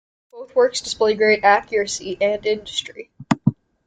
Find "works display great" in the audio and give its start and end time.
0.55-1.43